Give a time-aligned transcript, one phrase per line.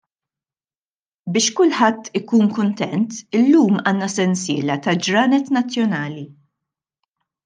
[1.33, 6.25] Biex kulħadd ikun kuntent illum għandna sensiela ta' ġranet nazzjonali.